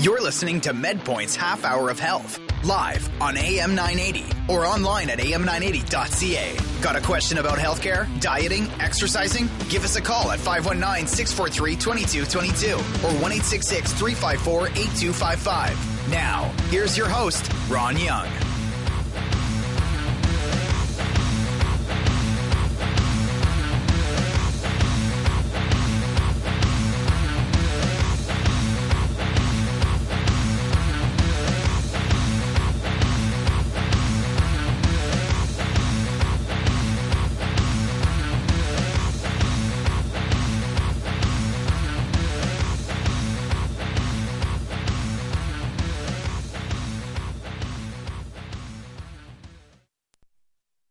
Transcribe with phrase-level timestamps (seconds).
[0.00, 5.18] You're listening to MedPoint's Half Hour of Health, live on AM 980 or online at
[5.18, 6.56] am980.ca.
[6.80, 9.50] Got a question about healthcare, dieting, exercising?
[9.68, 16.10] Give us a call at 519 643 2222 or 1 354 8255.
[16.12, 18.47] Now, here's your host, Ron Young.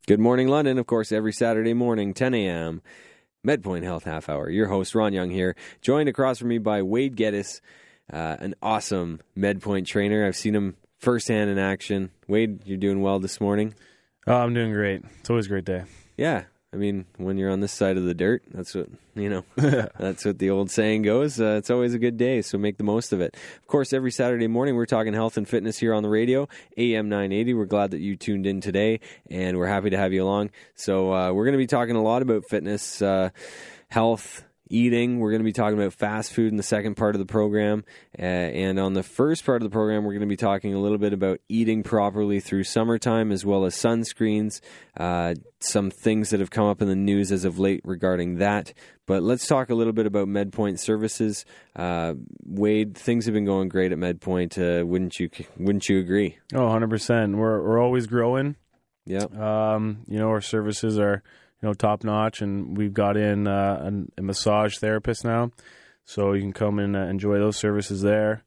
[0.08, 0.78] Good morning, London.
[0.78, 2.82] Of course, every Saturday morning, 10 a.m.
[3.46, 4.50] MedPoint Health Half Hour.
[4.50, 7.60] Your host, Ron Young, here, joined across from me by Wade Geddes,
[8.14, 10.26] uh, an awesome MedPoint trainer.
[10.26, 12.12] I've seen him firsthand in action.
[12.26, 13.76] Wade, you're doing well this morning.
[14.26, 15.02] Oh, I'm doing great.
[15.20, 15.84] It's always a great day.
[16.16, 19.46] Yeah, I mean, when you're on this side of the dirt, that's what you know.
[19.56, 21.40] that's what the old saying goes.
[21.40, 23.38] Uh, it's always a good day, so make the most of it.
[23.62, 27.08] Of course, every Saturday morning we're talking health and fitness here on the radio, AM
[27.08, 27.54] 980.
[27.54, 30.52] We're glad that you tuned in today, and we're happy to have you along.
[30.76, 33.30] So uh, we're going to be talking a lot about fitness, uh,
[33.88, 35.20] health, eating.
[35.20, 37.84] We're going to be talking about fast food in the second part of the program.
[38.18, 40.80] Uh, and on the first part of the program, we're going to be talking a
[40.80, 44.62] little bit about eating properly through summertime as well as sunscreens,
[44.98, 48.74] uh, some things that have come up in the news as of late regarding that.
[49.06, 51.46] But let's talk a little bit about MedPoint services.
[51.76, 54.58] Uh, Wade, things have been going great at MedPoint.
[54.58, 55.30] Uh, wouldn't you?
[55.58, 56.38] Wouldn't you agree?
[56.54, 57.36] Oh, 100%.
[57.36, 58.58] We're, we're always growing.
[59.06, 59.24] Yeah.
[59.24, 61.24] Um, you know, our services are
[61.62, 65.52] you know top notch, and we've got in uh, a, a, massage therapist now,
[66.06, 68.44] so you can come and uh, enjoy those services there.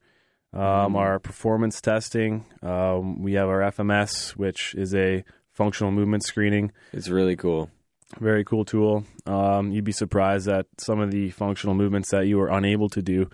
[0.52, 0.96] Um, mm.
[0.96, 6.72] Our performance testing, um, we have our FMS, which is a functional movement screening.
[6.92, 7.70] It's really cool.
[8.18, 9.04] Very cool tool.
[9.26, 13.02] Um, you'd be surprised at some of the functional movements that you were unable to
[13.02, 13.30] do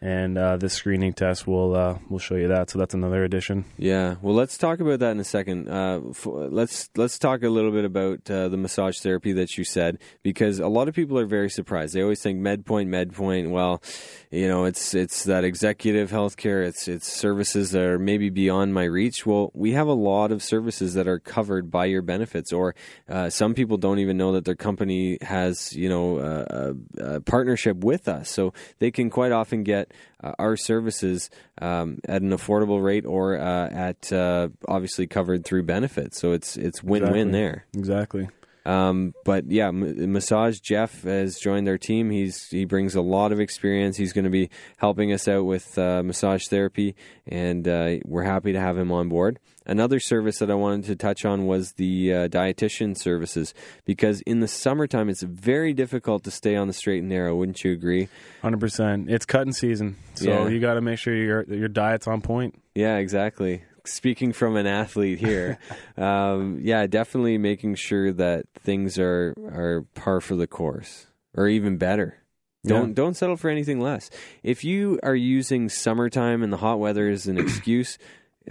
[0.00, 2.70] and uh, this screening test will uh, will show you that.
[2.70, 3.64] So that's another addition.
[3.76, 4.16] Yeah.
[4.22, 5.68] Well, let's talk about that in a second.
[5.68, 9.64] Uh, f- let's let's talk a little bit about uh, the massage therapy that you
[9.64, 11.94] said because a lot of people are very surprised.
[11.94, 13.50] They always think MedPoint, MedPoint.
[13.50, 13.82] Well,
[14.30, 16.64] you know, it's it's that executive healthcare.
[16.64, 19.26] It's it's services that are maybe beyond my reach.
[19.26, 22.76] Well, we have a lot of services that are covered by your benefits, or
[23.08, 27.78] uh, some people don't even know that their company has you know a, a partnership
[27.78, 29.87] with us, so they can quite often get
[30.22, 35.62] uh, our services um, at an affordable rate or uh, at uh, obviously covered through
[35.64, 36.20] benefits.
[36.20, 37.18] So it's it's win exactly.
[37.18, 37.64] win there.
[37.74, 38.28] Exactly.
[38.68, 40.60] Um, but yeah, M- massage.
[40.60, 42.10] Jeff has joined our team.
[42.10, 43.96] He's he brings a lot of experience.
[43.96, 46.94] He's going to be helping us out with uh, massage therapy,
[47.26, 49.38] and uh, we're happy to have him on board.
[49.64, 53.54] Another service that I wanted to touch on was the uh, dietitian services
[53.86, 57.34] because in the summertime it's very difficult to stay on the straight and narrow.
[57.36, 58.08] Wouldn't you agree?
[58.42, 59.10] Hundred percent.
[59.10, 60.48] It's cutting season, so yeah.
[60.48, 62.60] you got to make sure your your diet's on point.
[62.74, 65.58] Yeah, exactly speaking from an athlete here,
[65.96, 71.06] um, yeah, definitely making sure that things are are par for the course
[71.36, 72.18] or even better.
[72.64, 72.94] Don't yeah.
[72.94, 74.10] don't settle for anything less.
[74.42, 77.98] If you are using summertime and the hot weather as an excuse,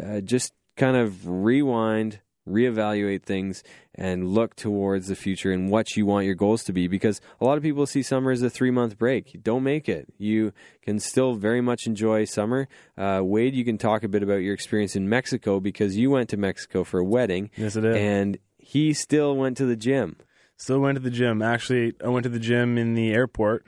[0.01, 3.63] uh, just kind of rewind, reevaluate things
[3.95, 7.45] and look towards the future and what you want your goals to be because a
[7.45, 9.43] lot of people see summer as a three month break.
[9.43, 10.07] Don't make it.
[10.17, 12.67] You can still very much enjoy summer.
[12.97, 16.29] Uh, Wade, you can talk a bit about your experience in Mexico because you went
[16.29, 17.49] to Mexico for a wedding.
[17.55, 17.95] Yes, I did.
[17.95, 20.17] And he still went to the gym.
[20.57, 21.41] Still went to the gym.
[21.41, 23.65] Actually, I went to the gym in the airport.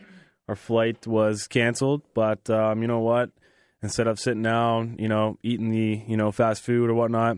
[0.48, 3.30] Our flight was canceled, but um, you know what?
[3.82, 7.38] Instead of sitting down, you know, eating the you know fast food or whatnot,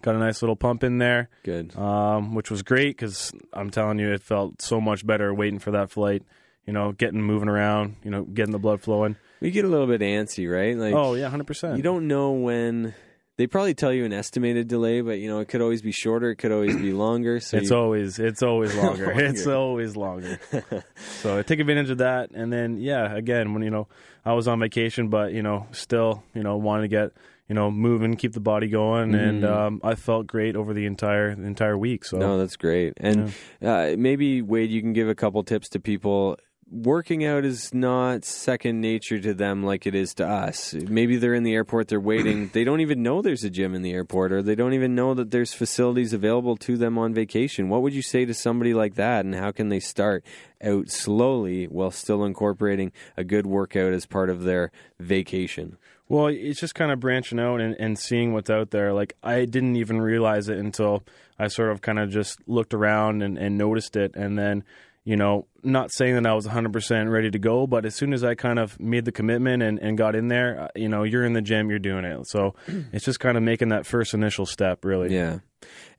[0.00, 1.28] Got a nice little pump in there.
[1.42, 1.76] Good.
[1.76, 5.72] Um, which was great because I'm telling you, it felt so much better waiting for
[5.72, 6.22] that flight.
[6.66, 7.96] You know, getting moving around.
[8.04, 9.16] You know, getting the blood flowing.
[9.40, 10.76] We get a little bit antsy, right?
[10.76, 11.76] Like, oh yeah, hundred percent.
[11.76, 12.94] You don't know when
[13.36, 16.30] they probably tell you an estimated delay, but you know it could always be shorter,
[16.30, 17.40] it could always be longer.
[17.40, 17.76] So it's you...
[17.76, 19.06] always it's always longer.
[19.08, 19.24] longer.
[19.24, 20.38] It's always longer.
[21.20, 23.88] so I take advantage of that, and then yeah, again when you know
[24.24, 27.12] I was on vacation, but you know still you know wanted to get
[27.52, 29.28] you know, moving, keep the body going, mm.
[29.28, 32.02] and um, I felt great over the entire the entire week.
[32.02, 32.94] So no, that's great.
[32.96, 33.74] And yeah.
[33.74, 36.38] uh, maybe Wade, you can give a couple tips to people.
[36.70, 40.72] Working out is not second nature to them like it is to us.
[40.72, 42.48] Maybe they're in the airport, they're waiting.
[42.54, 45.12] they don't even know there's a gym in the airport, or they don't even know
[45.12, 47.68] that there's facilities available to them on vacation.
[47.68, 50.24] What would you say to somebody like that, and how can they start
[50.64, 55.76] out slowly while still incorporating a good workout as part of their vacation?
[56.12, 58.92] Well, it's just kind of branching out and, and seeing what's out there.
[58.92, 61.04] Like I didn't even realize it until
[61.38, 64.62] I sort of kind of just looked around and, and noticed it, and then
[65.04, 68.22] you know, not saying that I was 100% ready to go, but as soon as
[68.22, 71.24] I kind of made the commitment and, and got in there, uh, you know, you're
[71.24, 72.28] in the gym, you're doing it.
[72.28, 72.54] So
[72.92, 75.12] it's just kind of making that first initial step, really.
[75.12, 75.38] Yeah.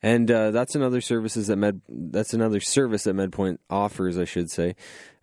[0.02, 1.82] And uh, that's another services that Med.
[1.88, 4.76] That's another service that MedPoint offers, I should say,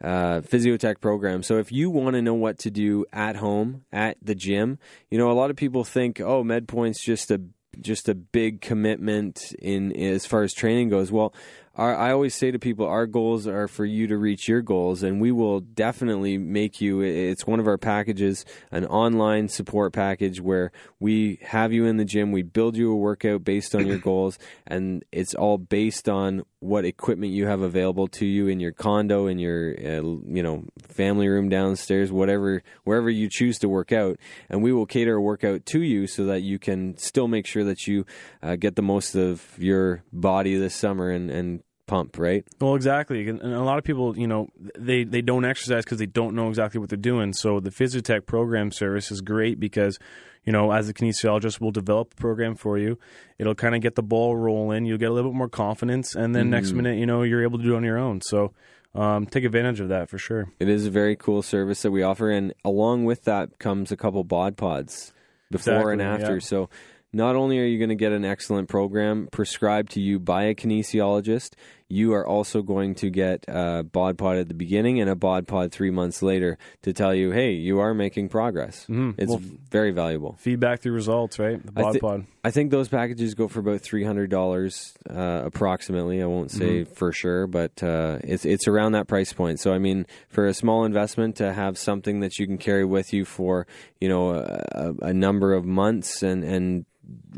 [0.02, 1.42] uh, Physiotech program.
[1.42, 4.78] So if you want to know what to do at home at the gym,
[5.10, 7.40] you know a lot of people think, oh, MedPoint's just a
[7.80, 11.12] just a big commitment in as far as training goes.
[11.12, 11.34] Well,
[11.80, 15.02] our, I always say to people, our goals are for you to reach your goals,
[15.02, 17.00] and we will definitely make you.
[17.00, 22.04] It's one of our packages, an online support package where we have you in the
[22.04, 26.42] gym, we build you a workout based on your goals, and it's all based on
[26.58, 30.64] what equipment you have available to you in your condo, in your uh, you know
[30.86, 34.18] family room downstairs, whatever wherever you choose to work out,
[34.50, 37.64] and we will cater a workout to you so that you can still make sure
[37.64, 38.04] that you
[38.42, 42.44] uh, get the most of your body this summer and and pump, right?
[42.60, 43.28] Well, exactly.
[43.28, 44.48] And a lot of people, you know,
[44.78, 47.32] they, they don't exercise because they don't know exactly what they're doing.
[47.32, 49.98] So the Physiotech program service is great because,
[50.44, 52.96] you know, as a kinesiologist, we'll develop a program for you.
[53.38, 54.84] It'll kind of get the ball rolling.
[54.84, 56.14] You'll get a little bit more confidence.
[56.14, 56.50] And then mm.
[56.50, 58.20] next minute, you know, you're able to do it on your own.
[58.20, 58.52] So
[58.94, 60.48] um, take advantage of that for sure.
[60.60, 62.30] It is a very cool service that we offer.
[62.30, 65.12] And along with that comes a couple bod pods
[65.50, 66.34] before exactly, and after.
[66.34, 66.40] Yeah.
[66.40, 66.70] So
[67.12, 70.54] not only are you going to get an excellent program prescribed to you by a
[70.54, 71.54] kinesiologist,
[71.90, 75.48] you are also going to get a bod pod at the beginning and a bod
[75.48, 78.82] pod three months later to tell you, hey, you are making progress.
[78.82, 79.10] Mm-hmm.
[79.18, 80.36] It's well, very valuable.
[80.38, 81.64] Feedback through results, right?
[81.64, 82.26] The bod I th- pod.
[82.44, 86.22] I think those packages go for about three hundred dollars uh, approximately.
[86.22, 86.94] I won't say mm-hmm.
[86.94, 89.60] for sure, but uh, it's it's around that price point.
[89.60, 93.12] So I mean, for a small investment to have something that you can carry with
[93.12, 93.66] you for
[94.00, 96.86] you know a, a number of months and and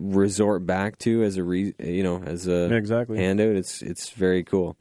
[0.03, 3.19] resort back to as a re, you know as a exactly.
[3.19, 3.55] handout.
[3.55, 4.77] It's it's very cool.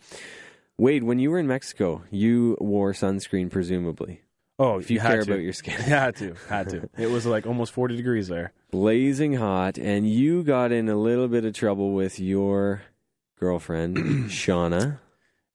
[0.78, 4.22] Wade, when you were in Mexico, you wore sunscreen, presumably.
[4.58, 5.32] Oh, if you, you care to.
[5.32, 6.90] about your skin, had to, had to.
[6.98, 11.28] It was like almost forty degrees there, blazing hot, and you got in a little
[11.28, 12.82] bit of trouble with your
[13.40, 13.98] girlfriend,
[14.30, 15.00] Shauna.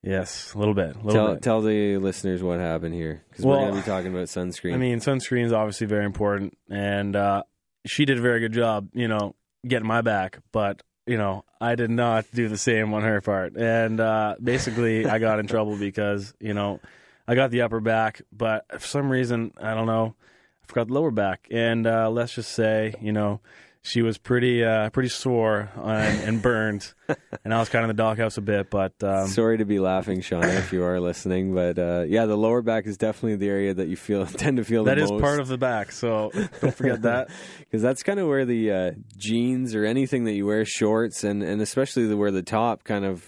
[0.03, 0.95] Yes, a little bit.
[0.95, 1.43] A little tell, bit.
[1.43, 4.75] tell the listeners what happened here because well, we're going to be talking about sunscreen.
[4.75, 7.43] I mean, sunscreen is obviously very important, and uh,
[7.87, 9.35] she did a very good job, you know,
[9.67, 13.56] getting my back, but you know, I did not do the same on her part.
[13.56, 16.81] And uh, basically, I got in trouble because, you know,
[17.29, 20.14] I got the upper back, but for some reason, I don't know,
[20.62, 21.47] I forgot the lower back.
[21.50, 23.41] And uh, let's just say, you know,
[23.87, 26.93] she was pretty uh, pretty sore and, and burned,
[27.44, 28.69] and I was kind of in the doghouse a bit.
[28.69, 31.55] But um, sorry to be laughing, Shauna, if you are listening.
[31.55, 34.65] But uh, yeah, the lower back is definitely the area that you feel tend to
[34.65, 35.93] feel that is part of the back.
[35.93, 37.31] So don't forget that
[37.61, 41.44] because that's kind of where the uh, jeans or anything that you wear, shorts, and
[41.44, 43.25] and especially the where the top kind of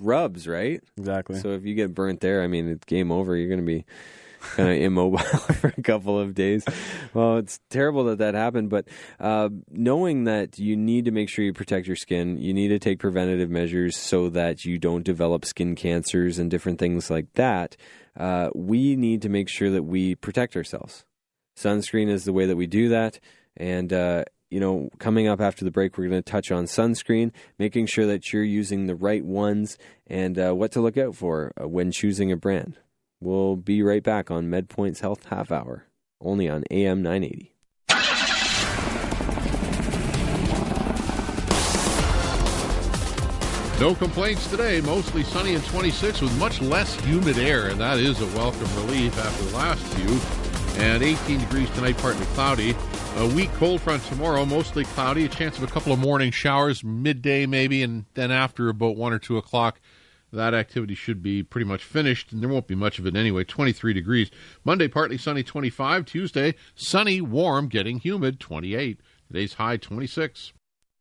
[0.00, 0.82] rubs, right?
[0.96, 1.38] Exactly.
[1.38, 3.36] So if you get burnt there, I mean, it's game over.
[3.36, 3.84] You're going to be
[4.56, 5.18] kind of immobile
[5.60, 6.64] for a couple of days.
[7.14, 8.88] Well, it's terrible that that happened, but
[9.20, 12.78] uh, knowing that you need to make sure you protect your skin, you need to
[12.78, 17.76] take preventative measures so that you don't develop skin cancers and different things like that.
[18.16, 21.04] Uh, we need to make sure that we protect ourselves.
[21.56, 23.20] Sunscreen is the way that we do that,
[23.56, 23.92] and.
[23.92, 27.86] Uh, you know, coming up after the break, we're going to touch on sunscreen, making
[27.86, 31.66] sure that you're using the right ones and uh, what to look out for uh,
[31.66, 32.76] when choosing a brand.
[33.22, 35.86] We'll be right back on MedPoint's Health Half Hour,
[36.20, 37.54] only on AM 980.
[43.78, 44.80] No complaints today.
[44.80, 49.16] Mostly sunny and 26 with much less humid air, and that is a welcome relief
[49.16, 50.82] after the last few.
[50.82, 52.74] And 18 degrees tonight, partly cloudy.
[53.18, 55.26] A weak cold front tomorrow, mostly cloudy.
[55.26, 59.12] A chance of a couple of morning showers, midday maybe, and then after about 1
[59.12, 59.80] or 2 o'clock
[60.32, 63.44] that activity should be pretty much finished, and there won't be much of it anyway.
[63.44, 64.30] 23 degrees.
[64.64, 66.04] Monday, partly sunny, 25.
[66.04, 69.00] Tuesday, sunny, warm, getting humid, 28.
[69.28, 70.52] Today's high, 26.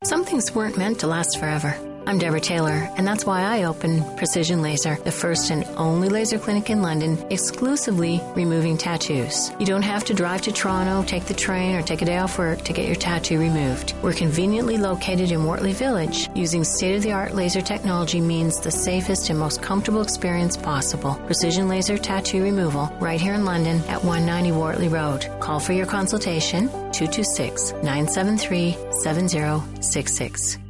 [0.04, 2.01] Some things weren't meant to last forever.
[2.08, 6.40] I'm Deborah Taylor, and that's why I opened Precision Laser, the first and only laser
[6.40, 9.52] clinic in London exclusively removing tattoos.
[9.60, 12.40] You don't have to drive to Toronto, take the train, or take a day off
[12.40, 13.94] work to get your tattoo removed.
[14.02, 16.28] We're conveniently located in Wortley Village.
[16.34, 21.16] Using state of the art laser technology means the safest and most comfortable experience possible.
[21.28, 25.28] Precision Laser Tattoo Removal, right here in London at 190 Wortley Road.
[25.40, 30.61] Call for your consultation 226 973 7066.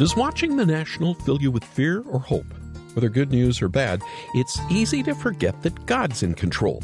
[0.00, 2.46] Does watching the National fill you with fear or hope?
[2.94, 4.00] Whether good news or bad,
[4.32, 6.82] it's easy to forget that God's in control.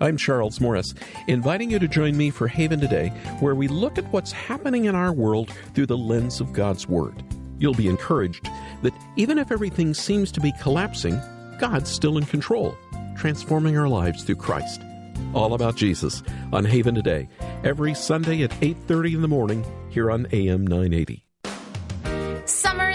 [0.00, 0.92] I'm Charles Morris,
[1.28, 4.96] inviting you to join me for Haven Today, where we look at what's happening in
[4.96, 7.22] our world through the lens of God's Word.
[7.60, 8.50] You'll be encouraged
[8.82, 11.20] that even if everything seems to be collapsing,
[11.60, 12.76] God's still in control,
[13.16, 14.80] transforming our lives through Christ.
[15.34, 16.20] All about Jesus
[16.52, 17.28] on Haven Today,
[17.62, 21.25] every Sunday at 8:30 in the morning here on AM 980.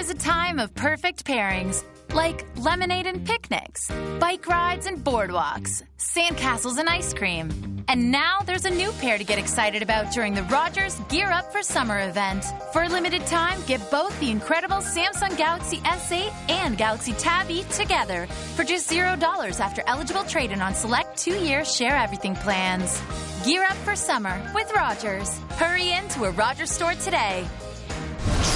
[0.01, 1.83] Is a time of perfect pairings,
[2.15, 7.83] like lemonade and picnics, bike rides and boardwalks, sandcastles and ice cream.
[7.87, 11.51] And now there's a new pair to get excited about during the Rogers Gear Up
[11.51, 12.43] for Summer event.
[12.73, 17.61] For a limited time, get both the incredible Samsung Galaxy S8 and Galaxy Tab E
[17.65, 22.99] together for just $0 after eligible trade in on select two year share everything plans.
[23.45, 25.37] Gear up for summer with Rogers.
[25.59, 27.45] Hurry into a Rogers store today.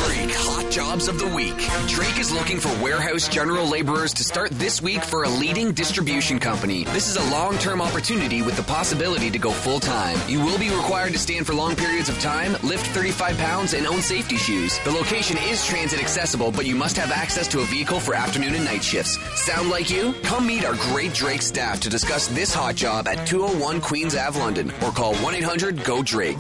[0.06, 1.56] Drake Hot Jobs of the Week.
[1.88, 6.38] Drake is looking for warehouse general laborers to start this week for a leading distribution
[6.38, 6.84] company.
[6.86, 10.18] This is a long term opportunity with the possibility to go full time.
[10.28, 13.88] You will be required to stand for long periods of time, lift 35 pounds, and
[13.88, 14.78] own safety shoes.
[14.84, 18.54] The location is transit accessible, but you must have access to a vehicle for afternoon
[18.54, 19.18] and night shifts.
[19.42, 20.14] Sound like you?
[20.24, 24.40] Come meet our great Drake staff to discuss this hot job at 201 Queens Ave,
[24.40, 26.38] London, or call 1 800 GO Drake.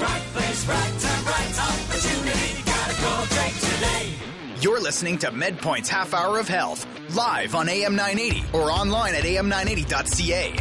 [4.62, 9.24] You're listening to MedPoint's Half Hour of Health, live on AM 980 or online at
[9.24, 10.56] am980.ca.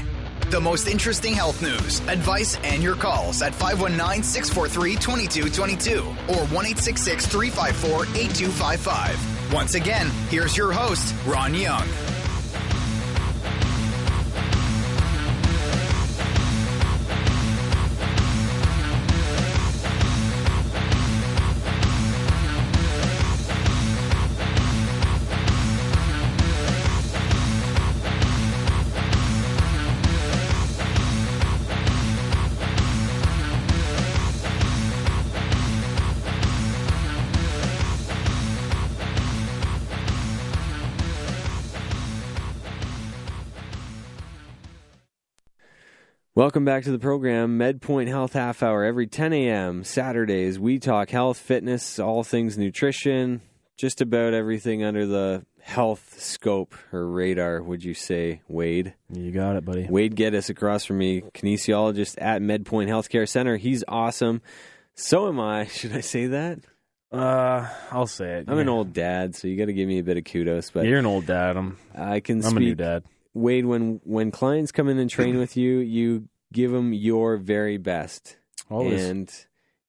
[0.50, 6.64] The most interesting health news, advice, and your calls at 519 643 2222 or 1
[6.74, 9.52] 354 8255.
[9.52, 12.13] Once again, here's your host, Ron Young.
[46.36, 48.82] Welcome back to the program, MedPoint Health Half Hour.
[48.82, 49.84] Every 10 a.m.
[49.84, 53.40] Saturdays, we talk health, fitness, all things nutrition,
[53.76, 58.94] just about everything under the health scope or radar, would you say, Wade?
[59.12, 59.86] You got it, buddy.
[59.88, 63.56] Wade Geddes across from me, kinesiologist at MedPoint Healthcare Center.
[63.56, 64.42] He's awesome.
[64.96, 65.66] So am I.
[65.68, 66.58] Should I say that?
[67.12, 68.46] Uh, I'll say it.
[68.48, 70.70] I'm an old dad, so you got to give me a bit of kudos.
[70.70, 71.56] But You're an old dad.
[71.56, 71.76] I'm.
[71.94, 72.56] I can I'm speak.
[72.56, 73.04] a new dad.
[73.34, 77.76] Wade, when when clients come in and train with you, you give them your very
[77.76, 78.36] best,
[78.70, 79.04] Always.
[79.04, 79.30] and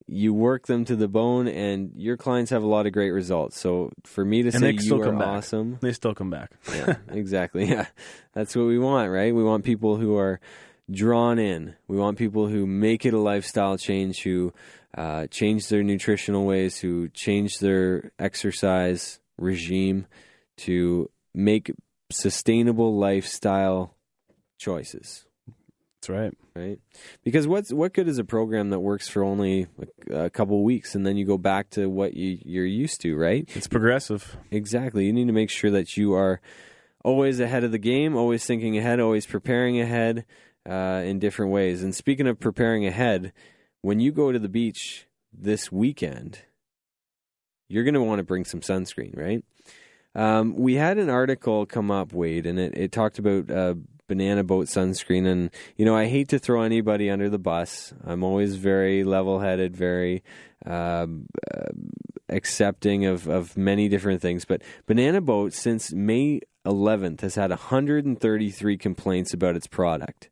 [0.08, 1.48] you work them to the bone.
[1.48, 3.60] And your clients have a lot of great results.
[3.60, 6.52] So for me to And say you are awesome, They still come back.
[6.76, 7.66] yeah, exactly.
[7.66, 7.88] Yeah,
[8.34, 9.34] that's what we want, right?
[9.34, 10.40] We want people who are
[10.90, 11.76] drawn in.
[11.88, 14.54] We want people who make it a lifestyle change, who
[14.98, 20.06] uh, change their nutritional ways, who change their exercise regime
[20.58, 21.72] to make
[22.12, 23.96] sustainable lifestyle
[24.58, 25.26] choices.
[26.02, 26.34] That's right.
[26.58, 26.80] Right,
[27.26, 29.68] because what's what good is a program that works for only
[30.10, 33.18] a, a couple weeks and then you go back to what you, you're used to,
[33.18, 33.44] right?
[33.54, 34.38] It's progressive.
[34.52, 35.06] Exactly.
[35.06, 36.40] You need to make sure that you are
[37.04, 40.24] always ahead of the game, always thinking ahead, always preparing ahead
[40.66, 41.84] uh, in different ways.
[41.84, 43.34] And speaking of preparing ahead,
[43.82, 46.40] when you go to the beach this weekend,
[47.68, 49.44] you're going to want to bring some sunscreen, right?
[50.16, 53.76] Um, we had an article come up, Wade, and it, it talked about uh,
[54.08, 55.28] banana boat sunscreen.
[55.28, 57.94] And, you know, I hate to throw anybody under the bus.
[58.04, 60.24] I'm always very level headed, very
[60.66, 61.72] um, uh,
[62.30, 64.46] accepting of, of many different things.
[64.46, 70.30] But Banana Boat, since May 11th, has had 133 complaints about its product.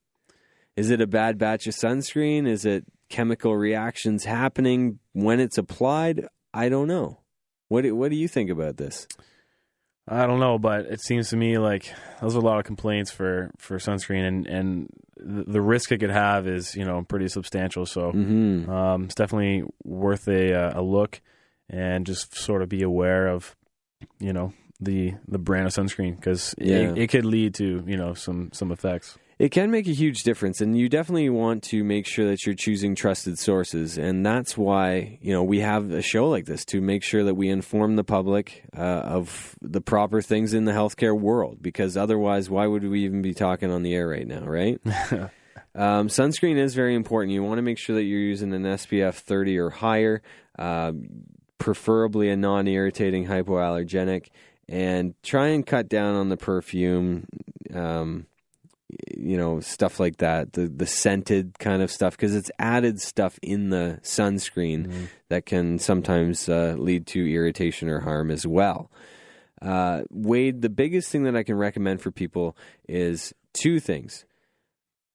[0.75, 2.47] Is it a bad batch of sunscreen?
[2.47, 6.27] Is it chemical reactions happening when it's applied?
[6.53, 7.19] I don't know.
[7.67, 9.07] What do, what do you think about this?
[10.07, 13.09] I don't know, but it seems to me like those are a lot of complaints
[13.11, 17.27] for, for sunscreen, and, and the the risk it could have is you know pretty
[17.29, 17.85] substantial.
[17.85, 18.69] So Mm-hmm.
[18.69, 21.21] um, it's definitely worth a uh, a look,
[21.69, 23.55] and just sort of be aware of
[24.19, 26.91] you know the the brand of sunscreen because Yeah.
[26.91, 29.17] it, it could lead to you know some some effects.
[29.39, 32.55] It can make a huge difference, and you definitely want to make sure that you're
[32.55, 36.81] choosing trusted sources, and that's why you know we have a show like this to
[36.81, 41.19] make sure that we inform the public uh, of the proper things in the healthcare
[41.19, 41.61] world.
[41.61, 44.79] Because otherwise, why would we even be talking on the air right now, right?
[45.75, 47.33] um, sunscreen is very important.
[47.33, 50.21] You want to make sure that you're using an SPF 30 or higher,
[50.59, 50.91] uh,
[51.57, 54.27] preferably a non-irritating hypoallergenic,
[54.69, 57.25] and try and cut down on the perfume.
[57.73, 58.27] Um,
[59.17, 63.39] you know stuff like that the the scented kind of stuff because it's added stuff
[63.41, 65.05] in the sunscreen Mm-hmm.
[65.29, 68.89] that can sometimes uh, lead to irritation or harm as well
[69.61, 72.55] uh, wade the biggest thing that i can recommend for people
[72.87, 74.25] is two things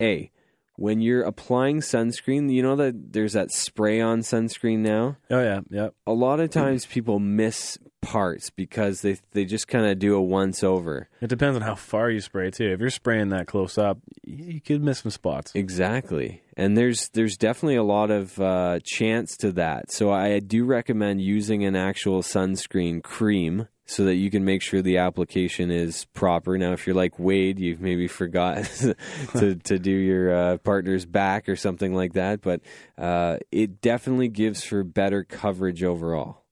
[0.01, 0.31] a
[0.79, 5.61] when you're applying sunscreen you know that there's that spray on sunscreen now Oh yeah,
[5.71, 5.89] yeah.
[6.07, 10.23] a lot of times people miss parts because they they just kind of do a
[10.23, 12.71] once over It depends on how far you spray too.
[12.73, 15.53] If you're spraying that close up, you you could miss some spots.
[15.55, 16.43] Exactly.
[16.57, 19.91] And there's there's definitely a lot of uh, chance to that.
[19.91, 24.83] So I do recommend using an actual sunscreen cream so that you can make sure
[24.83, 26.59] the application is proper.
[26.59, 28.65] Now, if you're like Wade, you've maybe forgot
[29.39, 32.61] to to do your uh, partner's back or something like that, but
[32.99, 36.45] uh, it definitely gives for better coverage overall.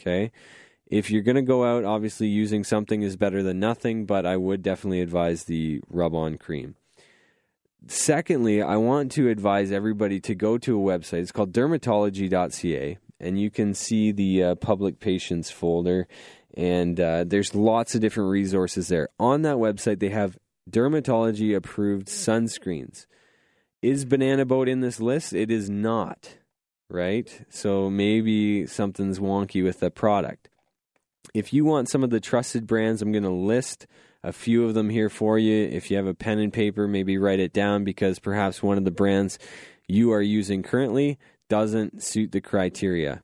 [0.00, 0.30] Okay.
[0.86, 4.36] If you're going to go out, obviously using something is better than nothing, but I
[4.36, 6.76] would definitely advise the rub on cream.
[7.88, 11.22] Secondly, I want to advise everybody to go to a website.
[11.22, 16.06] It's called dermatology.ca, and you can see the uh, public patients folder,
[16.56, 19.08] and uh, there's lots of different resources there.
[19.18, 20.38] On that website, they have
[20.70, 23.06] dermatology approved sunscreens.
[23.82, 25.32] Is Banana Boat in this list?
[25.32, 26.36] It is not,
[26.88, 27.44] right?
[27.50, 30.48] So maybe something's wonky with the product.
[31.34, 33.86] If you want some of the trusted brands, I'm going to list
[34.22, 35.66] a few of them here for you.
[35.66, 38.84] If you have a pen and paper, maybe write it down because perhaps one of
[38.84, 39.38] the brands
[39.88, 41.18] you are using currently
[41.48, 43.22] doesn't suit the criteria.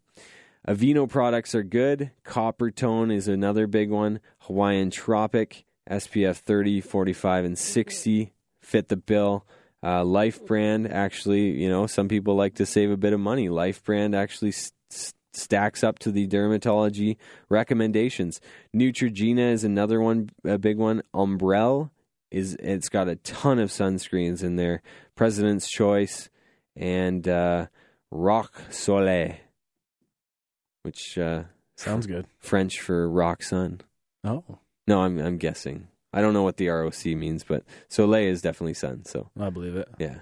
[0.71, 2.13] Aveeno products are good.
[2.25, 4.21] Coppertone is another big one.
[4.43, 9.45] Hawaiian Tropic, SPF 30, 45, and 60 fit the bill.
[9.83, 13.49] Uh, Life Brand, actually, you know, some people like to save a bit of money.
[13.49, 17.17] Life Brand actually s- s- stacks up to the dermatology
[17.49, 18.41] recommendations.
[18.73, 21.03] Neutrogena is another one, a big one.
[21.13, 21.91] Ombrelle
[22.31, 24.83] is it's got a ton of sunscreens in there.
[25.17, 26.31] President's Choice
[26.77, 27.67] and uh,
[28.13, 29.35] RoC Soleil,
[30.83, 31.45] which uh,
[31.77, 32.27] Sounds good.
[32.39, 33.81] French for rock sun.
[34.25, 34.45] Oh,
[34.87, 35.89] No, I'm I'm guessing.
[36.13, 39.05] I don't know what the ROC means, but Soleil is definitely sun.
[39.05, 39.89] So I believe it.
[39.99, 40.21] yeah.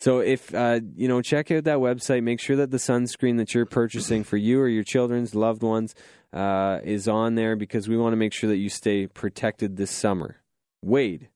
[0.00, 2.22] So if uh, you know, check out that website.
[2.22, 5.94] Make sure that the sunscreen that you're purchasing for you or your children's loved ones
[6.32, 9.90] uh, is on there because we want to make sure that you stay protected this
[9.90, 10.36] summer.
[10.82, 11.28] Wade,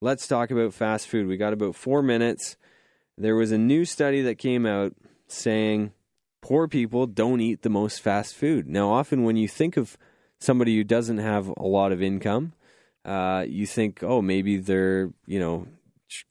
[0.00, 1.26] let's talk about fast food.
[1.26, 2.56] We got about four minutes.
[3.18, 4.94] There was a new study that came out
[5.26, 5.92] saying
[6.44, 8.68] poor people don't eat the most fast food.
[8.68, 9.96] Now, often when you think of
[10.38, 12.52] somebody who doesn't have a lot of income,
[13.04, 15.66] uh, you think, oh, maybe they're you know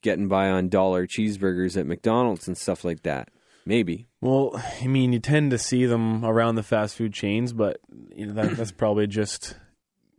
[0.01, 3.29] getting by on dollar cheeseburgers at McDonald's and stuff like that.
[3.65, 4.07] Maybe.
[4.21, 7.79] Well, I mean, you tend to see them around the fast food chains, but
[8.15, 9.55] you know that, that's probably just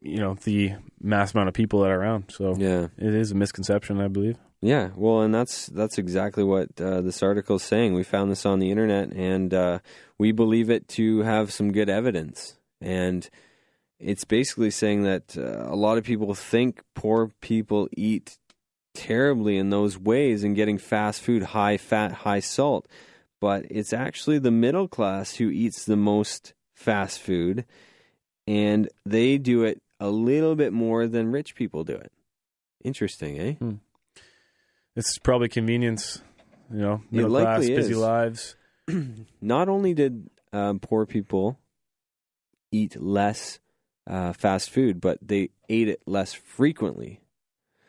[0.00, 2.24] you know the mass amount of people that are around.
[2.30, 2.88] So Yeah.
[2.98, 4.36] it is a misconception, I believe.
[4.64, 7.92] Yeah, well, and that's that's exactly what uh, this article is saying.
[7.92, 9.80] We found this on the internet, and uh,
[10.16, 12.56] we believe it to have some good evidence.
[12.80, 13.28] And
[14.00, 18.38] it's basically saying that uh, a lot of people think poor people eat
[18.94, 22.88] terribly in those ways and getting fast food, high fat, high salt.
[23.42, 27.66] But it's actually the middle class who eats the most fast food,
[28.46, 32.12] and they do it a little bit more than rich people do it.
[32.82, 33.54] Interesting, eh?
[34.96, 36.22] It's probably convenience,
[36.70, 37.98] you know, middle class, busy is.
[37.98, 38.56] lives.
[39.40, 41.58] not only did um, poor people
[42.70, 43.58] eat less
[44.06, 47.20] uh, fast food, but they ate it less frequently.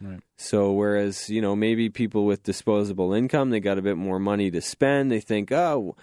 [0.02, 0.20] Right.
[0.38, 4.52] So whereas you know maybe people with disposable income they got a bit more money
[4.52, 5.96] to spend, they think, oh,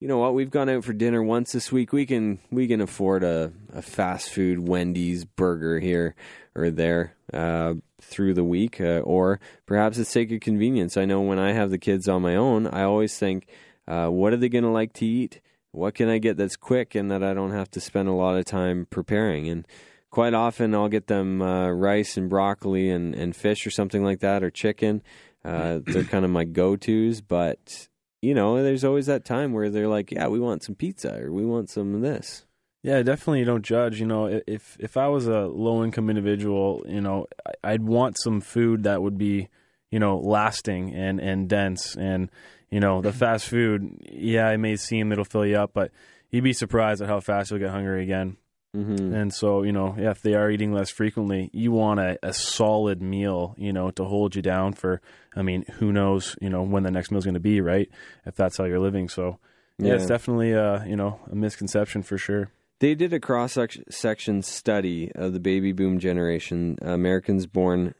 [0.00, 2.80] you know what, we've gone out for dinner once this week, we can we can
[2.80, 6.14] afford a, a fast food Wendy's burger here
[6.56, 10.96] or there uh, through the week, uh, or perhaps it's of convenience.
[10.96, 13.46] I know when I have the kids on my own, I always think,
[13.86, 15.40] uh, what are they going to like to eat?
[15.72, 18.38] What can I get that's quick and that I don't have to spend a lot
[18.38, 19.48] of time preparing?
[19.48, 19.66] And
[20.10, 24.20] quite often I'll get them uh, rice and broccoli and, and fish or something like
[24.20, 25.02] that, or chicken.
[25.44, 27.88] Uh, they're kind of my go tos, but
[28.22, 31.30] you know, there's always that time where they're like, "Yeah, we want some pizza or
[31.30, 32.45] we want some of this."
[32.86, 33.42] Yeah, definitely.
[33.42, 33.98] Don't judge.
[33.98, 37.26] You know, if if I was a low income individual, you know,
[37.64, 39.48] I'd want some food that would be,
[39.90, 41.96] you know, lasting and and dense.
[41.96, 42.30] And
[42.70, 45.90] you know, the fast food, yeah, it may seem it'll fill you up, but
[46.30, 48.36] you'd be surprised at how fast you'll get hungry again.
[48.76, 49.14] Mm-hmm.
[49.14, 53.02] And so, you know, if they are eating less frequently, you want a, a solid
[53.02, 55.00] meal, you know, to hold you down for,
[55.34, 57.90] I mean, who knows, you know, when the next meal is going to be, right?
[58.26, 59.08] If that's how you're living.
[59.08, 59.38] So,
[59.78, 62.50] yeah, it's definitely, uh, you know, a misconception for sure.
[62.78, 63.56] They did a cross
[63.88, 67.94] section study of the baby boom generation, Americans born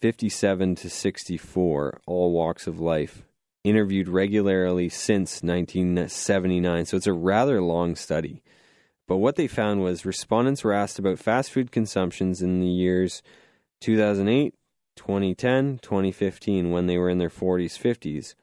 [0.00, 3.24] 57 to 64, all walks of life,
[3.64, 6.86] interviewed regularly since 1979.
[6.86, 8.42] So it's a rather long study.
[9.08, 13.22] But what they found was respondents were asked about fast food consumptions in the years
[13.80, 14.54] 2008,
[14.94, 18.34] 2010, 2015, when they were in their 40s, 50s.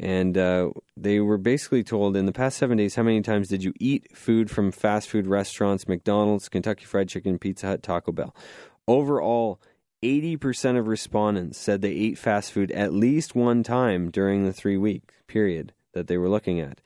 [0.00, 3.62] And uh, they were basically told in the past seven days, how many times did
[3.62, 8.34] you eat food from fast food restaurants, McDonald's, Kentucky Fried Chicken, Pizza Hut, Taco Bell?
[8.88, 9.60] Overall,
[10.02, 14.78] 80% of respondents said they ate fast food at least one time during the three
[14.78, 16.80] week period that they were looking at.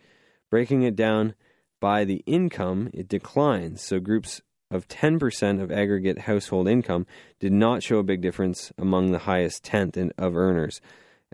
[0.51, 1.35] Breaking it down
[1.81, 3.81] by the income, it declines.
[3.81, 7.07] So groups of 10% of aggregate household income
[7.39, 10.81] did not show a big difference among the highest tenth of earners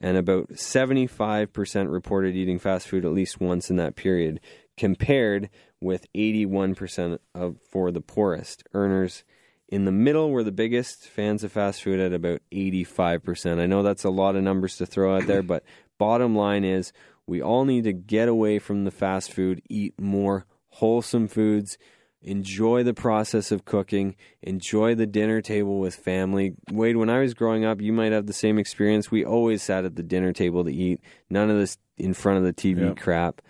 [0.00, 4.40] and about 75% reported eating fast food at least once in that period,
[4.76, 9.24] compared with 81% of for the poorest earners.
[9.68, 13.60] In the middle were the biggest fans of fast food at about 85%.
[13.60, 15.64] I know that's a lot of numbers to throw out there, but
[15.98, 16.92] bottom line is
[17.26, 21.78] we all need to get away from the fast food, eat more wholesome foods,
[22.22, 26.54] enjoy the process of cooking, enjoy the dinner table with family.
[26.70, 29.10] Wade, when I was growing up, you might have the same experience.
[29.10, 32.44] We always sat at the dinner table to eat, none of this in front of
[32.44, 32.96] the TV Yep.
[32.98, 33.42] crap.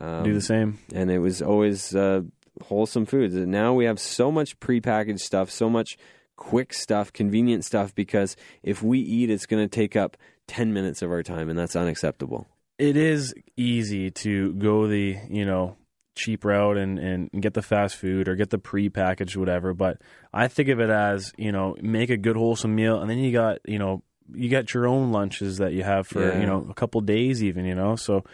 [0.00, 0.78] Um, Do the same.
[0.94, 2.22] and it was always uh,
[2.62, 3.34] wholesome foods.
[3.34, 5.96] And now we have so much prepackaged stuff, so much
[6.36, 10.16] quick stuff, convenient stuff, because if we eat, it's going to take up
[10.48, 12.46] 10 minutes of our time, and that's unacceptable.
[12.78, 15.76] it is easy to go the you know
[16.14, 20.00] cheap route and, and get the fast food or get the pre-packaged whatever but
[20.32, 23.32] i think of it as you know make a good wholesome meal and then you
[23.32, 26.40] got you know you got your own lunches that you have for Yeah.
[26.40, 28.24] you know a couple days even you know so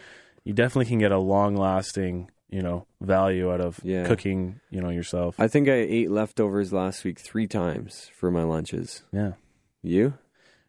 [0.43, 4.05] you definitely can get a long lasting you know value out of Yeah.
[4.05, 8.43] cooking you know yourself I think I ate leftovers last week three times for my
[8.43, 9.03] lunches.
[9.11, 9.33] yeah
[9.81, 10.13] You?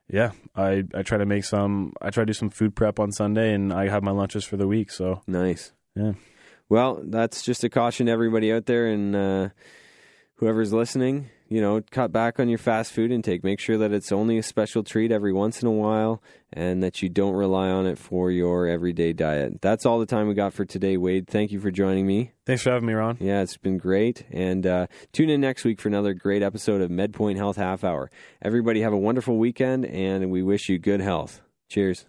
[0.09, 3.13] yeah i i try to make some i try to do some food prep on
[3.13, 5.73] sunday and i have my lunches for the week so Nice.
[5.95, 6.13] yeah
[6.73, 9.49] Well, that's just a caution to everybody out there and uh,
[10.37, 11.29] whoever's listening.
[11.51, 13.45] You know, cut back on your fast food intake.
[13.45, 17.03] Make sure that it's only a special treat every once in a while and that
[17.03, 19.61] you don't rely on it for your everyday diet.
[19.61, 21.29] That's all the time we got for today, Wade.
[21.29, 22.33] Thank you for joining me.
[22.47, 24.25] thanks for having me ron Yeah, it's been great.
[24.31, 28.11] And uh, tune in next week for another great episode of MedPoint Health Half Hour.
[28.41, 31.43] Everybody have a wonderful weekend and we wish you good health.
[31.69, 32.07] Cheers.